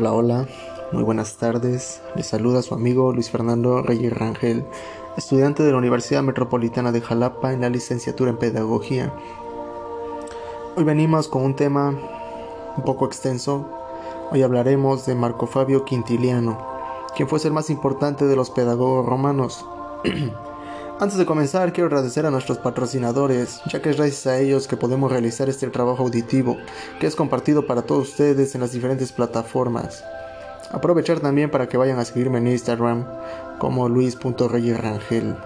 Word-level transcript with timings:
Hola, 0.00 0.14
hola, 0.14 0.48
muy 0.92 1.02
buenas 1.02 1.36
tardes. 1.36 2.00
Les 2.16 2.26
saluda 2.26 2.62
su 2.62 2.72
amigo 2.72 3.12
Luis 3.12 3.30
Fernando 3.30 3.82
Reyes 3.82 4.10
Rangel, 4.10 4.64
estudiante 5.18 5.62
de 5.62 5.72
la 5.72 5.76
Universidad 5.76 6.22
Metropolitana 6.22 6.90
de 6.90 7.02
Jalapa 7.02 7.52
en 7.52 7.60
la 7.60 7.68
licenciatura 7.68 8.30
en 8.30 8.38
Pedagogía. 8.38 9.12
Hoy 10.74 10.84
venimos 10.84 11.28
con 11.28 11.42
un 11.42 11.54
tema 11.54 11.90
un 12.78 12.82
poco 12.82 13.04
extenso. 13.04 13.68
Hoy 14.30 14.40
hablaremos 14.40 15.04
de 15.04 15.14
Marco 15.14 15.46
Fabio 15.46 15.84
Quintiliano, 15.84 16.56
quien 17.14 17.28
fue 17.28 17.38
el 17.44 17.52
más 17.52 17.68
importante 17.68 18.24
de 18.24 18.36
los 18.36 18.48
pedagogos 18.48 19.04
romanos. 19.04 19.66
Antes 21.00 21.16
de 21.16 21.24
comenzar, 21.24 21.72
quiero 21.72 21.86
agradecer 21.86 22.26
a 22.26 22.30
nuestros 22.30 22.58
patrocinadores, 22.58 23.62
ya 23.72 23.80
que 23.80 23.88
es 23.88 23.96
gracias 23.96 24.26
a 24.26 24.38
ellos 24.38 24.68
que 24.68 24.76
podemos 24.76 25.10
realizar 25.10 25.48
este 25.48 25.66
trabajo 25.68 26.02
auditivo, 26.02 26.58
que 27.00 27.06
es 27.06 27.16
compartido 27.16 27.66
para 27.66 27.80
todos 27.80 28.10
ustedes 28.10 28.54
en 28.54 28.60
las 28.60 28.72
diferentes 28.72 29.10
plataformas. 29.10 30.04
Aprovechar 30.70 31.20
también 31.20 31.50
para 31.50 31.70
que 31.70 31.78
vayan 31.78 31.98
a 31.98 32.04
seguirme 32.04 32.36
en 32.36 32.48
Instagram 32.48 33.06
como 33.58 33.88
luis.reyerangel. 33.88 35.38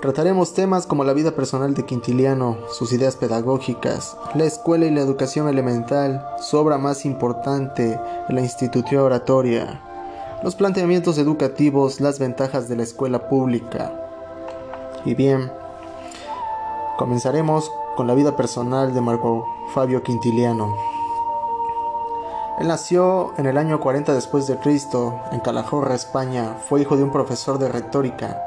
Trataremos 0.00 0.54
temas 0.54 0.86
como 0.86 1.04
la 1.04 1.12
vida 1.12 1.32
personal 1.32 1.74
de 1.74 1.84
Quintiliano, 1.84 2.56
sus 2.72 2.90
ideas 2.94 3.16
pedagógicas, 3.16 4.16
la 4.34 4.46
escuela 4.46 4.86
y 4.86 4.94
la 4.94 5.02
educación 5.02 5.46
elemental, 5.46 6.24
su 6.40 6.56
obra 6.56 6.78
más 6.78 7.04
importante, 7.04 8.00
la 8.30 8.40
institución 8.40 9.02
oratoria, 9.02 9.82
los 10.42 10.54
planteamientos 10.54 11.18
educativos, 11.18 12.00
las 12.00 12.18
ventajas 12.18 12.68
de 12.68 12.76
la 12.76 12.82
escuela 12.82 13.28
pública. 13.28 13.92
Y 15.04 15.14
bien, 15.14 15.52
comenzaremos 16.96 17.70
con 17.96 18.06
la 18.06 18.14
vida 18.14 18.36
personal 18.36 18.94
de 18.94 19.00
Marco 19.00 19.46
Fabio 19.74 20.02
Quintiliano. 20.02 20.74
Él 22.58 22.68
nació 22.68 23.32
en 23.38 23.46
el 23.46 23.56
año 23.56 23.80
40 23.80 24.14
después 24.14 24.46
de 24.46 24.58
Cristo 24.58 25.18
en 25.32 25.40
Calahorra, 25.40 25.94
España. 25.94 26.56
Fue 26.68 26.82
hijo 26.82 26.96
de 26.96 27.02
un 27.02 27.12
profesor 27.12 27.58
de 27.58 27.68
retórica. 27.68 28.42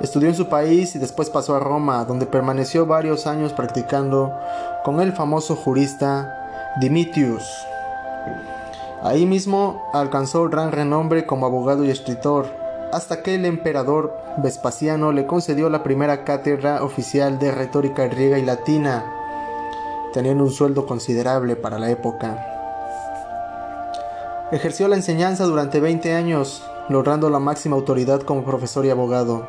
Estudió 0.00 0.28
en 0.28 0.34
su 0.34 0.48
país 0.48 0.94
y 0.96 0.98
después 0.98 1.28
pasó 1.28 1.54
a 1.54 1.60
Roma, 1.60 2.04
donde 2.06 2.24
permaneció 2.24 2.86
varios 2.86 3.26
años 3.26 3.52
practicando 3.52 4.32
con 4.82 5.00
el 5.00 5.12
famoso 5.12 5.56
jurista 5.56 6.74
Dimitius. 6.80 7.44
Ahí 9.02 9.24
mismo 9.24 9.88
alcanzó 9.94 10.48
gran 10.50 10.72
renombre 10.72 11.24
como 11.24 11.46
abogado 11.46 11.84
y 11.84 11.90
escritor, 11.90 12.46
hasta 12.92 13.22
que 13.22 13.34
el 13.34 13.46
emperador 13.46 14.14
Vespasiano 14.38 15.12
le 15.12 15.26
concedió 15.26 15.70
la 15.70 15.82
primera 15.82 16.24
cátedra 16.24 16.84
oficial 16.84 17.38
de 17.38 17.50
retórica 17.50 18.06
griega 18.08 18.38
y 18.38 18.44
latina, 18.44 19.04
teniendo 20.12 20.44
un 20.44 20.50
sueldo 20.50 20.84
considerable 20.84 21.56
para 21.56 21.78
la 21.78 21.90
época. 21.90 22.46
Ejerció 24.52 24.86
la 24.86 24.96
enseñanza 24.96 25.44
durante 25.44 25.80
20 25.80 26.12
años, 26.14 26.62
logrando 26.90 27.30
la 27.30 27.38
máxima 27.38 27.76
autoridad 27.76 28.20
como 28.20 28.44
profesor 28.44 28.84
y 28.84 28.90
abogado. 28.90 29.46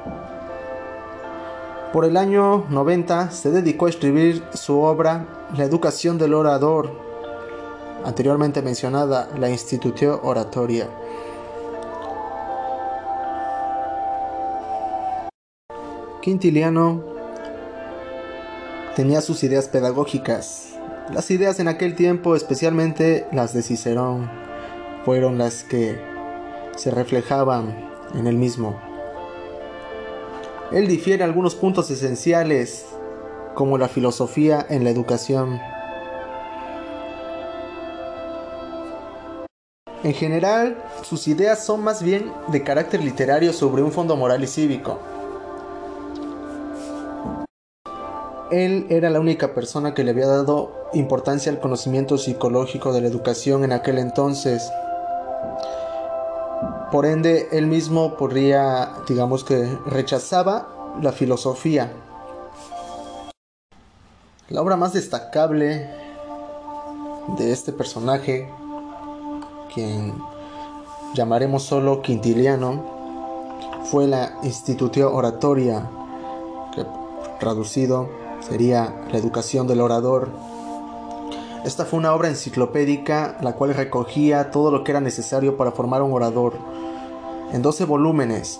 Por 1.92 2.06
el 2.06 2.16
año 2.16 2.66
90 2.70 3.32
se 3.32 3.52
dedicó 3.52 3.88
a 3.88 3.90
escribir 3.90 4.46
su 4.54 4.80
obra 4.80 5.26
La 5.58 5.66
educación 5.66 6.18
del 6.18 6.36
orador, 6.36 7.11
anteriormente 8.06 8.62
mencionada, 8.62 9.30
la 9.38 9.50
Institutio 9.50 10.22
Oratoria. 10.24 10.88
Quintiliano 16.22 17.04
tenía 18.96 19.22
sus 19.22 19.44
ideas 19.44 19.68
pedagógicas. 19.68 20.76
Las 21.12 21.32
ideas 21.32 21.60
en 21.60 21.68
aquel 21.68 21.96
tiempo, 21.96 22.36
especialmente 22.36 23.28
las 23.32 23.54
de 23.54 23.64
Cicerón, 23.64 24.30
fueron 25.04 25.38
las 25.38 25.64
que 25.64 26.00
se 26.76 26.92
reflejaban 26.92 27.90
en 28.14 28.28
el 28.28 28.38
mismo. 28.38 28.80
Él 30.72 30.88
difiere 30.88 31.24
algunos 31.24 31.56
puntos 31.56 31.90
esenciales, 31.90 32.86
como 33.56 33.78
la 33.78 33.90
filosofía 33.90 34.66
en 34.70 34.84
la 34.84 34.90
educación 34.90 35.60
En 40.04 40.14
general, 40.14 40.84
sus 41.04 41.28
ideas 41.28 41.64
son 41.64 41.84
más 41.84 42.02
bien 42.02 42.34
de 42.48 42.64
carácter 42.64 43.04
literario 43.04 43.54
sobre 43.54 43.84
un 43.84 43.92
fondo 43.92 44.16
moral 44.16 44.44
y 44.44 44.48
cívico. 44.48 44.98
Él 48.50 48.88
era 48.90 49.12
la 49.12 49.20
única 49.20 49.54
persona 49.54 49.94
que 49.94 50.04
le 50.04 50.12
había 50.12 50.26
dado 50.26 50.90
importancia 50.94 51.52
al 51.52 51.60
conocimiento 51.60 52.18
psicológico 52.18 52.92
de 52.94 53.02
la 53.02 53.08
educación 53.08 53.64
en 53.64 53.74
aquel 53.74 54.00
entonces. 54.00 54.72
Por 56.92 57.06
ende, 57.06 57.48
él 57.52 57.68
mismo 57.68 58.18
podría, 58.18 58.94
digamos 59.08 59.44
que, 59.44 59.70
rechazaba 59.86 60.96
la 61.00 61.12
filosofía. 61.12 61.92
La 64.50 64.62
obra 64.62 64.76
más 64.76 64.94
destacable 64.94 65.90
de 67.38 67.52
este 67.52 67.72
personaje 67.72 68.50
quien 69.74 70.22
llamaremos 71.14 71.64
solo 71.64 72.02
Quintiliano, 72.02 73.02
fue 73.86 74.08
la 74.08 74.38
Institutio 74.44 75.14
Oratoria, 75.14 75.90
que 76.74 76.86
traducido 77.40 78.10
sería 78.40 79.06
la 79.12 79.18
educación 79.18 79.68
del 79.68 79.82
orador. 79.82 80.30
Esta 81.66 81.86
fue 81.86 82.00
una 82.00 82.14
obra 82.14 82.30
enciclopédica 82.30 83.38
la 83.42 83.54
cual 83.54 83.74
recogía 83.74 84.52
todo 84.52 84.72
lo 84.72 84.84
que 84.84 84.92
era 84.92 85.02
necesario 85.02 85.58
para 85.58 85.72
formar 85.72 86.02
un 86.02 86.14
orador, 86.14 86.54
en 87.52 87.62
12 87.62 87.86
volúmenes. 87.86 88.60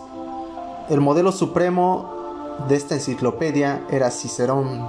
El 0.90 1.00
modelo 1.00 1.32
supremo 1.32 2.10
de 2.68 2.76
esta 2.76 2.96
enciclopedia 2.96 3.86
era 3.90 4.12
Cicerón. 4.12 4.86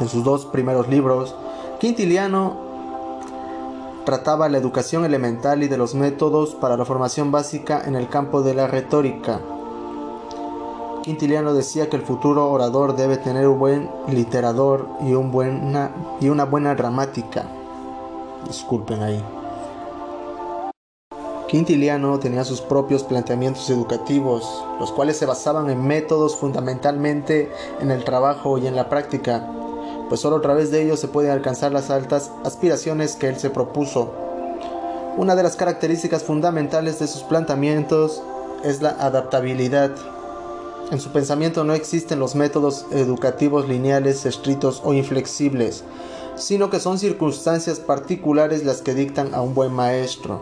En 0.00 0.08
sus 0.08 0.24
dos 0.24 0.46
primeros 0.46 0.88
libros, 0.88 1.34
Quintiliano 1.78 2.71
trataba 4.04 4.48
la 4.48 4.58
educación 4.58 5.04
elemental 5.04 5.62
y 5.62 5.68
de 5.68 5.76
los 5.76 5.94
métodos 5.94 6.54
para 6.54 6.76
la 6.76 6.84
formación 6.84 7.30
básica 7.30 7.82
en 7.84 7.94
el 7.94 8.08
campo 8.08 8.42
de 8.42 8.54
la 8.54 8.66
retórica. 8.66 9.40
Quintiliano 11.02 11.52
decía 11.52 11.88
que 11.88 11.96
el 11.96 12.02
futuro 12.02 12.50
orador 12.50 12.94
debe 12.94 13.16
tener 13.16 13.48
un 13.48 13.58
buen 13.58 13.90
literador 14.08 14.86
y, 15.04 15.14
un 15.14 15.32
buena, 15.32 15.90
y 16.20 16.28
una 16.28 16.44
buena 16.44 16.74
gramática. 16.74 17.44
Disculpen 18.46 19.02
ahí. 19.02 19.24
Quintiliano 21.48 22.18
tenía 22.18 22.44
sus 22.44 22.62
propios 22.62 23.02
planteamientos 23.02 23.68
educativos, 23.68 24.64
los 24.80 24.90
cuales 24.90 25.18
se 25.18 25.26
basaban 25.26 25.68
en 25.68 25.84
métodos 25.86 26.36
fundamentalmente 26.36 27.50
en 27.80 27.90
el 27.90 28.04
trabajo 28.04 28.56
y 28.56 28.66
en 28.66 28.74
la 28.74 28.88
práctica 28.88 29.61
pues 30.08 30.20
solo 30.20 30.36
a 30.36 30.42
través 30.42 30.70
de 30.70 30.82
ellos 30.82 31.00
se 31.00 31.08
pueden 31.08 31.30
alcanzar 31.30 31.72
las 31.72 31.90
altas 31.90 32.30
aspiraciones 32.44 33.16
que 33.16 33.28
él 33.28 33.36
se 33.36 33.50
propuso. 33.50 34.10
Una 35.16 35.34
de 35.36 35.42
las 35.42 35.56
características 35.56 36.22
fundamentales 36.22 36.98
de 36.98 37.06
sus 37.06 37.22
planteamientos 37.22 38.22
es 38.64 38.80
la 38.80 38.90
adaptabilidad. 38.90 39.90
En 40.90 41.00
su 41.00 41.10
pensamiento 41.10 41.64
no 41.64 41.74
existen 41.74 42.18
los 42.18 42.34
métodos 42.34 42.86
educativos 42.90 43.68
lineales, 43.68 44.26
estrictos 44.26 44.82
o 44.84 44.92
inflexibles, 44.92 45.84
sino 46.34 46.70
que 46.70 46.80
son 46.80 46.98
circunstancias 46.98 47.80
particulares 47.80 48.64
las 48.64 48.82
que 48.82 48.94
dictan 48.94 49.34
a 49.34 49.42
un 49.42 49.54
buen 49.54 49.72
maestro. 49.72 50.40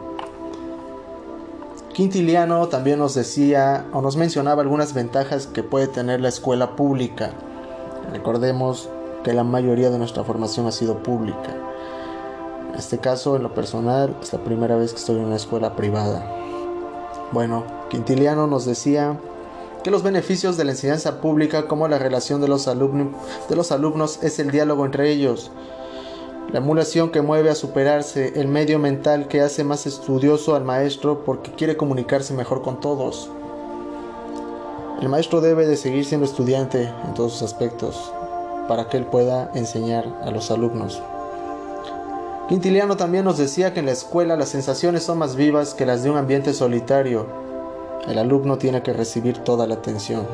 Quintiliano 1.93 2.69
también 2.69 2.99
nos 2.99 3.15
decía 3.15 3.87
o 3.93 4.01
nos 4.01 4.17
mencionaba 4.17 4.62
algunas 4.62 4.95
ventajas 4.95 5.47
que 5.47 5.62
puede 5.62 5.89
tener 5.89 6.21
la 6.21 6.29
escuela 6.29 6.77
pública. 6.77 7.33
Recordemos 8.12 8.89
que 9.25 9.33
la 9.33 9.45
mayoría 9.45 9.91
de 9.91 9.99
nuestra 9.99 10.25
formación 10.25 10.67
ha 10.67 10.73
sido 10.73 11.03
pública. 11.03 11.55
En 12.73 12.79
este 12.79 12.99
caso, 12.99 13.37
en 13.37 13.43
lo 13.43 13.55
personal, 13.55 14.17
es 14.23 14.33
la 14.33 14.43
primera 14.45 14.77
vez 14.77 14.93
que 14.93 14.99
estoy 14.99 15.17
en 15.17 15.27
una 15.27 15.37
escuela 15.37 15.77
privada. 15.77 16.25
Bueno, 17.33 17.65
Quintiliano 17.89 18.47
nos 18.47 18.65
decía 18.65 19.19
que 19.83 19.91
los 19.91 20.03
beneficios 20.03 20.57
de 20.57 20.65
la 20.65 20.73
enseñanza 20.73 21.21
pública 21.21 21.67
como 21.67 21.89
la 21.89 21.99
relación 21.99 22.41
de 22.41 22.49
los, 22.49 22.67
de 22.67 23.57
los 23.57 23.73
alumnos 23.73 24.23
es 24.23 24.39
el 24.39 24.51
diálogo 24.51 24.85
entre 24.85 25.11
ellos, 25.11 25.51
la 26.53 26.59
emulación 26.59 27.11
que 27.11 27.23
mueve 27.23 27.51
a 27.51 27.55
superarse, 27.55 28.33
el 28.41 28.49
medio 28.49 28.79
mental 28.79 29.29
que 29.29 29.41
hace 29.41 29.63
más 29.63 29.87
estudioso 29.87 30.57
al 30.57 30.65
maestro 30.65 31.25
porque 31.25 31.53
quiere 31.53 31.77
comunicarse 31.77 32.35
mejor 32.35 32.63
con 32.63 32.81
todos. 32.81 33.31
El 35.01 35.09
maestro 35.09 35.41
debe 35.41 35.67
de 35.67 35.77
seguir 35.77 36.05
siendo 36.05 36.27
estudiante 36.27 36.93
en 37.07 37.15
todos 37.15 37.33
sus 37.33 37.43
aspectos, 37.43 38.13
para 38.71 38.89
que 38.89 38.97
él 38.99 39.05
pueda 39.05 39.51
enseñar 39.53 40.07
a 40.23 40.31
los 40.31 40.53
alumnos. 40.53 41.03
Quintiliano 42.49 42.97
también 42.97 43.25
nos 43.25 43.37
decía 43.37 43.75
que 43.75 43.81
en 43.81 43.87
la 43.87 43.91
escuela 43.91 44.37
las 44.37 44.51
sensaciones 44.51 45.03
son 45.03 45.19
más 45.19 45.35
vivas 45.35 45.75
que 45.75 45.85
las 45.85 46.05
de 46.05 46.11
un 46.11 46.17
ambiente 46.17 46.55
solitario. 46.55 47.27
El 48.07 48.17
alumno 48.17 48.59
tiene 48.59 48.81
que 48.85 48.93
recibir 48.93 49.39
toda 49.39 49.67
la 49.67 49.75
atención. 49.75 50.25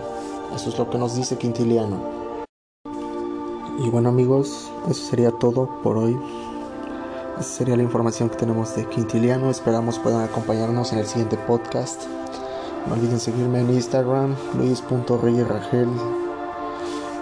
Eso 0.55 0.69
es 0.69 0.77
lo 0.77 0.91
que 0.91 0.99
nos 0.99 1.17
dice 1.17 1.39
Quintiliano. 1.39 1.97
Y 3.79 3.89
bueno 3.89 4.11
amigos, 4.11 4.71
eso 4.91 5.03
sería 5.09 5.31
todo 5.31 5.81
por 5.83 5.97
hoy. 5.97 6.15
Esa 7.41 7.49
sería 7.49 7.77
la 7.79 7.85
información 7.85 8.29
que 8.29 8.37
tenemos 8.37 8.77
de 8.77 8.87
Quintiliano. 8.87 9.49
Esperamos 9.49 9.99
puedan 9.99 10.21
acompañarnos 10.21 10.93
en 10.93 10.99
el 10.99 11.07
siguiente 11.07 11.39
podcast. 11.39 12.03
No 12.87 12.97
olviden 12.97 13.19
seguirme 13.19 13.61
en 13.61 13.73
Instagram, 13.73 14.37
luis.reyerragel. 14.59 15.89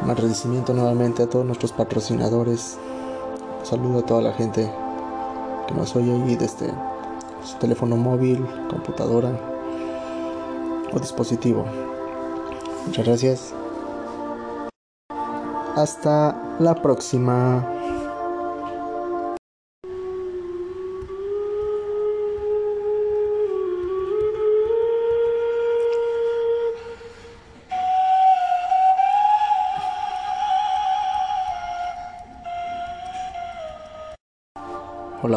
Un 0.02 0.10
agradecimiento 0.10 0.74
nuevamente 0.74 1.22
a 1.22 1.26
todos 1.26 1.46
nuestros 1.46 1.72
patrocinadores. 1.72 2.78
Un 3.60 3.66
saludo 3.66 4.00
a 4.00 4.06
toda 4.06 4.22
la 4.22 4.32
gente 4.32 4.70
que 5.66 5.74
nos 5.74 5.94
oye 5.96 6.12
ahí 6.12 6.36
desde 6.36 6.72
su 7.44 7.56
teléfono 7.58 7.96
móvil, 7.96 8.46
computadora 8.68 9.30
o 10.92 10.98
dispositivo. 10.98 11.64
Muchas 12.86 13.06
gracias. 13.06 13.54
Hasta 15.74 16.56
la 16.60 16.74
próxima. 16.74 17.73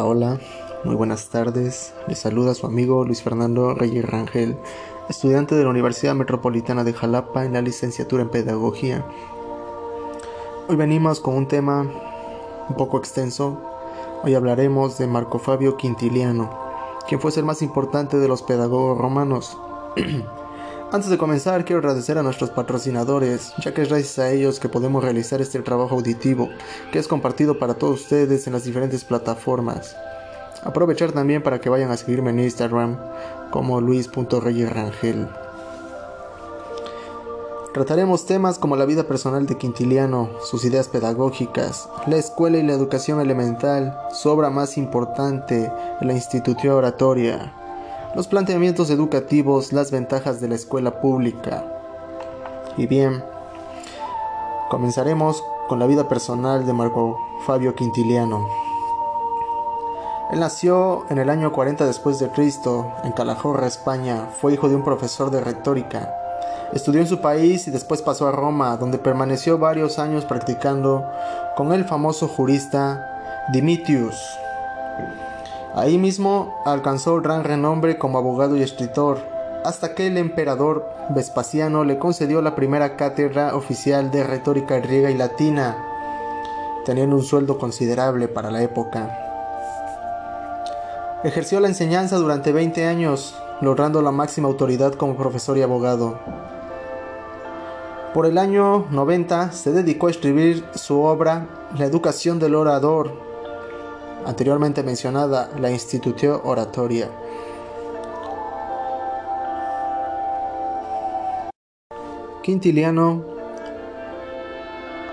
Hola, 0.04 0.38
muy 0.84 0.94
buenas 0.94 1.28
tardes. 1.28 1.92
Les 2.06 2.18
saluda 2.20 2.54
su 2.54 2.66
amigo 2.66 3.04
Luis 3.04 3.22
Fernando 3.22 3.74
Reyes 3.74 4.04
Rangel, 4.04 4.56
estudiante 5.08 5.56
de 5.56 5.64
la 5.64 5.70
Universidad 5.70 6.14
Metropolitana 6.14 6.84
de 6.84 6.92
Jalapa 6.92 7.44
en 7.44 7.54
la 7.54 7.62
licenciatura 7.62 8.22
en 8.22 8.28
Pedagogía. 8.28 9.04
Hoy 10.68 10.76
venimos 10.76 11.18
con 11.20 11.34
un 11.34 11.48
tema 11.48 11.90
un 12.68 12.76
poco 12.76 12.98
extenso. 12.98 13.60
Hoy 14.22 14.34
hablaremos 14.34 14.98
de 14.98 15.08
Marco 15.08 15.40
Fabio 15.40 15.76
Quintiliano, 15.76 16.48
quien 17.08 17.20
fue 17.20 17.32
el 17.36 17.44
más 17.44 17.60
importante 17.60 18.18
de 18.18 18.28
los 18.28 18.42
pedagogos 18.42 18.96
romanos. 18.98 19.58
Antes 20.90 21.10
de 21.10 21.18
comenzar, 21.18 21.66
quiero 21.66 21.80
agradecer 21.80 22.16
a 22.16 22.22
nuestros 22.22 22.48
patrocinadores, 22.48 23.52
ya 23.62 23.74
que 23.74 23.82
es 23.82 23.90
gracias 23.90 24.18
a 24.18 24.30
ellos 24.30 24.58
que 24.58 24.70
podemos 24.70 25.04
realizar 25.04 25.42
este 25.42 25.60
trabajo 25.60 25.94
auditivo, 25.94 26.48
que 26.90 26.98
es 26.98 27.06
compartido 27.06 27.58
para 27.58 27.74
todos 27.74 28.00
ustedes 28.00 28.46
en 28.46 28.54
las 28.54 28.64
diferentes 28.64 29.04
plataformas. 29.04 29.94
Aprovechar 30.64 31.12
también 31.12 31.42
para 31.42 31.60
que 31.60 31.68
vayan 31.68 31.90
a 31.90 31.98
seguirme 31.98 32.30
en 32.30 32.40
Instagram 32.40 32.96
como 33.50 33.82
luis.reyerrangel. 33.82 35.28
Trataremos 37.74 38.24
temas 38.24 38.58
como 38.58 38.74
la 38.74 38.86
vida 38.86 39.04
personal 39.04 39.44
de 39.44 39.58
Quintiliano, 39.58 40.30
sus 40.42 40.64
ideas 40.64 40.88
pedagógicas, 40.88 41.86
la 42.06 42.16
escuela 42.16 42.56
y 42.56 42.62
la 42.62 42.72
educación 42.72 43.20
elemental, 43.20 43.94
su 44.10 44.30
obra 44.30 44.48
más 44.48 44.78
importante, 44.78 45.70
la 46.00 46.14
institución 46.14 46.74
oratoria, 46.74 47.52
los 48.14 48.26
planteamientos 48.26 48.90
educativos, 48.90 49.72
las 49.72 49.90
ventajas 49.90 50.40
de 50.40 50.48
la 50.48 50.54
escuela 50.54 51.00
pública. 51.00 51.64
Y 52.76 52.86
bien, 52.86 53.22
comenzaremos 54.70 55.42
con 55.68 55.78
la 55.78 55.86
vida 55.86 56.08
personal 56.08 56.66
de 56.66 56.72
Marco 56.72 57.18
Fabio 57.46 57.74
Quintiliano. 57.74 58.48
Él 60.30 60.40
nació 60.40 61.06
en 61.10 61.18
el 61.18 61.30
año 61.30 61.52
40 61.52 61.86
después 61.86 62.18
de 62.18 62.28
Cristo 62.30 62.92
en 63.04 63.12
Calahorra, 63.12 63.66
España. 63.66 64.28
Fue 64.40 64.52
hijo 64.52 64.68
de 64.68 64.76
un 64.76 64.84
profesor 64.84 65.30
de 65.30 65.40
retórica. 65.40 66.14
Estudió 66.72 67.00
en 67.00 67.06
su 67.06 67.20
país 67.20 67.66
y 67.66 67.70
después 67.70 68.02
pasó 68.02 68.28
a 68.28 68.32
Roma, 68.32 68.76
donde 68.76 68.98
permaneció 68.98 69.58
varios 69.58 69.98
años 69.98 70.26
practicando 70.26 71.02
con 71.56 71.72
el 71.72 71.84
famoso 71.86 72.28
jurista 72.28 73.46
Dimitius. 73.52 74.16
Ahí 75.78 75.96
mismo 75.96 76.60
alcanzó 76.64 77.20
gran 77.20 77.44
renombre 77.44 77.98
como 77.98 78.18
abogado 78.18 78.56
y 78.56 78.62
escritor, 78.62 79.20
hasta 79.64 79.94
que 79.94 80.08
el 80.08 80.18
emperador 80.18 80.84
Vespasiano 81.10 81.84
le 81.84 82.00
concedió 82.00 82.42
la 82.42 82.56
primera 82.56 82.96
cátedra 82.96 83.54
oficial 83.54 84.10
de 84.10 84.24
retórica 84.24 84.80
griega 84.80 85.12
y 85.12 85.16
latina, 85.16 85.78
teniendo 86.84 87.14
un 87.14 87.22
sueldo 87.22 87.58
considerable 87.58 88.26
para 88.26 88.50
la 88.50 88.60
época. 88.60 89.16
Ejerció 91.22 91.60
la 91.60 91.68
enseñanza 91.68 92.16
durante 92.16 92.50
20 92.50 92.84
años, 92.84 93.40
logrando 93.60 94.02
la 94.02 94.10
máxima 94.10 94.48
autoridad 94.48 94.94
como 94.94 95.16
profesor 95.16 95.58
y 95.58 95.62
abogado. 95.62 96.18
Por 98.12 98.26
el 98.26 98.36
año 98.36 98.86
90 98.90 99.52
se 99.52 99.70
dedicó 99.70 100.08
a 100.08 100.10
escribir 100.10 100.64
su 100.74 101.02
obra 101.02 101.46
La 101.78 101.84
educación 101.84 102.40
del 102.40 102.56
orador, 102.56 103.27
anteriormente 104.28 104.82
mencionada, 104.82 105.50
la 105.58 105.70
Institutio 105.70 106.42
Oratoria. 106.44 107.10
Quintiliano 112.42 113.24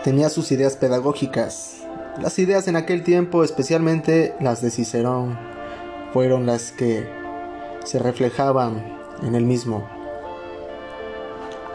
tenía 0.03 0.27
sus 0.29 0.51
ideas 0.51 0.75
pedagógicas. 0.75 1.85
Las 2.21 2.37
ideas 2.39 2.67
en 2.67 2.75
aquel 2.75 3.05
tiempo, 3.05 3.45
especialmente 3.45 4.35
las 4.41 4.61
de 4.61 4.69
Cicerón, 4.69 5.39
fueron 6.11 6.45
las 6.45 6.73
que 6.73 7.07
se 7.85 7.99
reflejaban 7.99 8.99
en 9.23 9.35
él 9.35 9.45
mismo. 9.45 9.87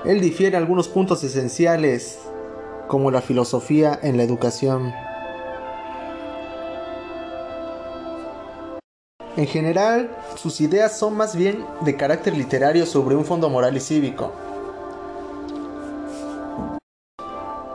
Él 0.04 0.20
difiere 0.20 0.58
algunos 0.58 0.88
puntos 0.88 1.24
esenciales, 1.24 2.18
como 2.86 3.10
la 3.10 3.22
filosofía 3.22 3.98
en 4.02 4.18
la 4.18 4.24
educación 4.24 4.92
En 9.36 9.46
general, 9.46 10.10
sus 10.36 10.60
ideas 10.60 10.98
son 10.98 11.16
más 11.16 11.36
bien 11.36 11.64
de 11.82 11.96
carácter 11.96 12.36
literario 12.36 12.84
sobre 12.84 13.14
un 13.14 13.24
fondo 13.24 13.48
moral 13.48 13.76
y 13.76 13.80
cívico. 13.80 14.32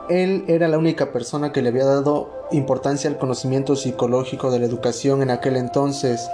Él 0.10 0.44
era 0.48 0.68
la 0.68 0.78
única 0.78 1.12
persona 1.12 1.52
que 1.52 1.62
le 1.62 1.70
había 1.70 1.86
dado 1.86 2.48
importancia 2.52 3.10
al 3.10 3.18
conocimiento 3.18 3.76
psicológico 3.76 4.52
de 4.52 4.60
la 4.60 4.66
educación 4.66 5.22
en 5.22 5.32
aquel 5.32 5.56
entonces. 5.56 6.30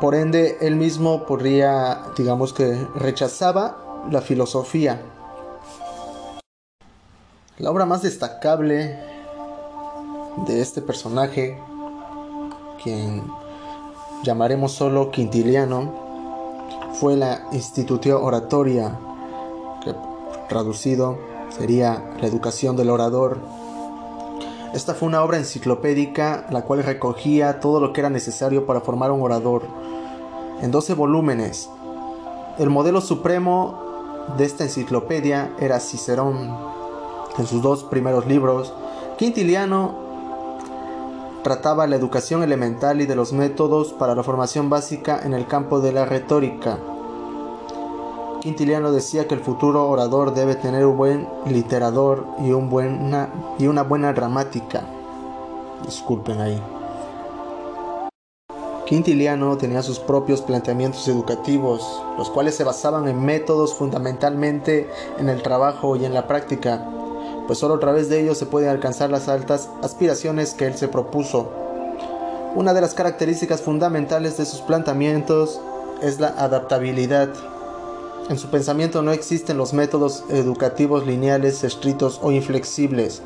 Por 0.00 0.14
ende, 0.14 0.58
él 0.60 0.76
mismo 0.76 1.24
podría, 1.24 2.02
digamos 2.18 2.52
que, 2.52 2.76
rechazaba 2.96 4.04
la 4.10 4.20
filosofía. 4.20 5.00
La 7.58 7.70
obra 7.70 7.86
más 7.86 8.02
destacable 8.02 8.98
de 10.46 10.60
este 10.60 10.82
personaje 10.82 11.58
quien 12.86 13.24
llamaremos 14.22 14.70
solo 14.70 15.10
Quintiliano, 15.10 15.92
fue 17.00 17.16
la 17.16 17.48
Institutio 17.50 18.22
Oratoria, 18.22 18.96
que 19.82 19.92
traducido 20.48 21.18
sería 21.50 22.14
la 22.20 22.28
educación 22.28 22.76
del 22.76 22.90
orador. 22.90 23.38
Esta 24.72 24.94
fue 24.94 25.08
una 25.08 25.24
obra 25.24 25.38
enciclopédica 25.38 26.46
la 26.50 26.62
cual 26.62 26.84
recogía 26.84 27.58
todo 27.58 27.80
lo 27.80 27.92
que 27.92 28.02
era 28.02 28.10
necesario 28.10 28.66
para 28.66 28.80
formar 28.80 29.10
un 29.10 29.20
orador 29.20 29.64
en 30.62 30.70
12 30.70 30.94
volúmenes. 30.94 31.68
El 32.56 32.70
modelo 32.70 33.00
supremo 33.00 33.80
de 34.38 34.44
esta 34.44 34.62
enciclopedia 34.62 35.50
era 35.58 35.80
Cicerón. 35.80 36.56
En 37.36 37.46
sus 37.48 37.60
dos 37.60 37.82
primeros 37.82 38.26
libros, 38.26 38.72
Quintiliano 39.18 40.05
trataba 41.46 41.86
la 41.86 41.94
educación 41.94 42.42
elemental 42.42 43.00
y 43.00 43.06
de 43.06 43.14
los 43.14 43.32
métodos 43.32 43.92
para 43.92 44.16
la 44.16 44.24
formación 44.24 44.68
básica 44.68 45.20
en 45.22 45.32
el 45.32 45.46
campo 45.46 45.78
de 45.78 45.92
la 45.92 46.04
retórica. 46.04 46.76
Quintiliano 48.40 48.90
decía 48.90 49.28
que 49.28 49.36
el 49.36 49.40
futuro 49.40 49.88
orador 49.88 50.34
debe 50.34 50.56
tener 50.56 50.84
un 50.84 50.96
buen 50.96 51.28
literador 51.48 52.26
y, 52.40 52.50
un 52.50 52.68
buena, 52.68 53.28
y 53.60 53.68
una 53.68 53.84
buena 53.84 54.12
gramática. 54.12 54.88
Disculpen 55.84 56.40
ahí. 56.40 56.60
Quintiliano 58.86 59.56
tenía 59.56 59.82
sus 59.82 60.00
propios 60.00 60.42
planteamientos 60.42 61.06
educativos, 61.06 62.02
los 62.18 62.28
cuales 62.28 62.56
se 62.56 62.64
basaban 62.64 63.06
en 63.06 63.24
métodos 63.24 63.72
fundamentalmente 63.72 64.90
en 65.20 65.28
el 65.28 65.42
trabajo 65.42 65.94
y 65.94 66.06
en 66.06 66.12
la 66.12 66.26
práctica, 66.26 66.84
pues 67.46 67.58
solo 67.58 67.74
a 67.74 67.80
través 67.80 68.08
de 68.08 68.20
ellos 68.20 68.38
se 68.38 68.46
pueden 68.46 68.68
alcanzar 68.68 69.10
las 69.10 69.28
altas 69.28 69.68
aspiraciones 69.82 70.54
que 70.54 70.66
él 70.66 70.74
se 70.76 70.88
propuso. 70.88 71.50
Una 72.54 72.72
de 72.74 72.80
las 72.80 72.94
características 72.94 73.60
fundamentales 73.60 74.36
de 74.36 74.46
sus 74.46 74.60
planteamientos 74.60 75.60
es 76.02 76.20
la 76.20 76.28
adaptabilidad. 76.28 77.28
En 78.28 78.38
su 78.38 78.48
pensamiento 78.50 79.02
no 79.02 79.12
existen 79.12 79.56
los 79.56 79.72
métodos 79.72 80.24
educativos 80.30 81.06
lineales, 81.06 81.62
estrictos 81.64 82.18
o 82.22 82.32
inflexibles, 82.32 83.22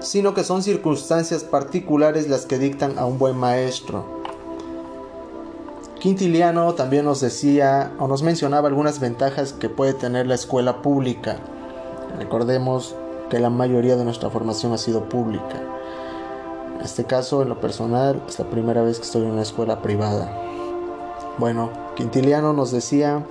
sino 0.00 0.34
que 0.34 0.44
son 0.44 0.62
circunstancias 0.62 1.44
particulares 1.44 2.28
las 2.28 2.44
que 2.44 2.58
dictan 2.58 2.98
a 2.98 3.06
un 3.06 3.18
buen 3.18 3.36
maestro. 3.36 4.04
Quintiliano 6.00 6.74
también 6.74 7.04
nos 7.04 7.20
decía 7.20 7.92
o 8.00 8.08
nos 8.08 8.24
mencionaba 8.24 8.66
algunas 8.66 8.98
ventajas 8.98 9.52
que 9.52 9.68
puede 9.68 9.94
tener 9.94 10.26
la 10.26 10.34
escuela 10.34 10.82
pública. 10.82 11.36
Recordemos 12.18 12.96
que 13.32 13.40
la 13.40 13.48
mayoría 13.48 13.96
de 13.96 14.04
nuestra 14.04 14.28
formación 14.28 14.74
ha 14.74 14.78
sido 14.78 15.08
pública. 15.08 15.58
En 16.74 16.82
este 16.82 17.04
caso, 17.04 17.40
en 17.40 17.48
lo 17.48 17.58
personal, 17.58 18.22
es 18.28 18.38
la 18.38 18.44
primera 18.44 18.82
vez 18.82 18.98
que 18.98 19.06
estoy 19.06 19.22
en 19.22 19.30
una 19.30 19.40
escuela 19.40 19.80
privada. 19.80 20.30
Bueno, 21.38 21.70
Quintiliano 21.96 22.52
nos 22.52 22.72
decía 22.72 23.24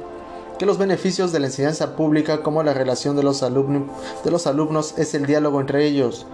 que 0.57 0.65
los 0.65 0.79
beneficios 0.79 1.31
de 1.31 1.39
la 1.39 1.45
enseñanza 1.45 1.95
pública 1.95 2.41
como 2.41 2.63
la 2.63 2.73
relación 2.73 3.15
de 3.15 3.21
los, 3.21 3.43
alumnos 3.43 4.97
es 4.97 5.13
el 5.13 5.27
diálogo 5.27 5.61
entre 5.61 5.85
ellos, 5.85 6.25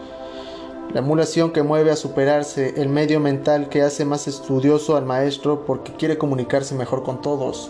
la 0.94 1.00
emulación 1.00 1.52
que 1.52 1.62
mueve 1.62 1.92
a 1.92 1.98
superarse, 1.98 2.82
el 2.82 2.88
medio 2.88 3.20
mental 3.20 3.68
que 3.68 3.82
hace 3.82 4.06
más 4.06 4.30
estudioso 4.30 4.96
al 4.96 5.04
maestro 5.04 5.66
porque 5.66 5.92
quiere 5.92 6.18
comunicarse 6.18 6.74
mejor 6.74 7.04
con 7.04 7.22
todos. 7.22 7.70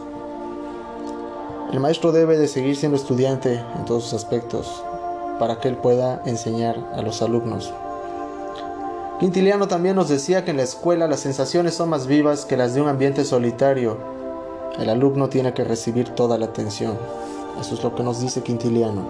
El 1.73 1.79
maestro 1.79 2.11
debe 2.11 2.37
de 2.37 2.47
seguir 2.47 2.75
siendo 2.75 2.97
estudiante 2.97 3.63
en 3.75 3.85
todos 3.85 4.03
sus 4.03 4.13
aspectos 4.13 4.83
para 5.39 5.59
que 5.59 5.67
él 5.67 5.77
pueda 5.77 6.21
enseñar 6.25 6.77
a 6.93 7.01
los 7.01 7.21
alumnos. 7.21 7.73
Quintiliano 9.19 9.67
también 9.67 9.95
nos 9.95 10.09
decía 10.09 10.45
que 10.45 10.51
en 10.51 10.57
la 10.57 10.63
escuela 10.63 11.07
las 11.07 11.21
sensaciones 11.21 11.73
son 11.73 11.89
más 11.89 12.05
vivas 12.05 12.45
que 12.45 12.55
las 12.55 12.75
de 12.75 12.81
un 12.81 12.87
ambiente 12.87 13.25
solitario. 13.25 13.97
El 14.77 14.89
alumno 14.89 15.27
tiene 15.27 15.53
que 15.53 15.63
recibir 15.63 16.09
toda 16.09 16.37
la 16.37 16.45
atención. 16.45 16.97
Eso 17.59 17.73
es 17.73 17.83
lo 17.83 17.95
que 17.95 18.03
nos 18.03 18.21
dice 18.21 18.43
Quintiliano. 18.43 19.01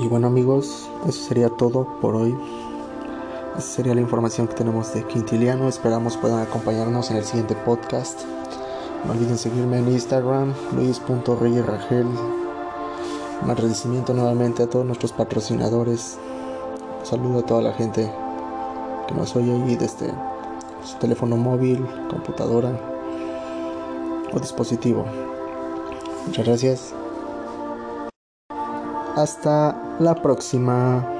Y 0.00 0.06
bueno 0.06 0.28
amigos, 0.28 0.88
eso 1.08 1.24
sería 1.24 1.48
todo 1.48 1.98
por 2.00 2.14
hoy. 2.14 2.36
Esa 3.58 3.66
sería 3.66 3.94
la 3.94 4.00
información 4.00 4.46
que 4.46 4.54
tenemos 4.54 4.94
de 4.94 5.04
Quintiliano. 5.04 5.68
Esperamos 5.68 6.16
puedan 6.16 6.38
acompañarnos 6.38 7.10
en 7.10 7.16
el 7.16 7.24
siguiente 7.24 7.56
podcast. 7.56 8.20
No 9.04 9.12
olviden 9.12 9.38
seguirme 9.38 9.78
en 9.78 9.88
Instagram, 9.88 10.54
luis.reyerragel. 10.76 12.06
Un 13.42 13.50
agradecimiento 13.50 14.12
nuevamente 14.12 14.62
a 14.62 14.66
todos 14.68 14.84
nuestros 14.84 15.12
patrocinadores. 15.12 16.18
Un 17.00 17.06
saludo 17.06 17.38
a 17.40 17.42
toda 17.42 17.62
la 17.62 17.72
gente 17.72 18.10
que 19.08 19.14
nos 19.14 19.34
oye 19.34 19.52
ahí 19.52 19.76
desde 19.76 20.12
su 20.84 20.96
teléfono 20.98 21.36
móvil, 21.36 21.84
computadora 22.10 22.78
o 24.32 24.38
dispositivo. 24.38 25.04
Muchas 26.26 26.46
gracias. 26.46 26.94
Hasta 29.16 29.96
la 29.98 30.14
próxima. 30.14 31.19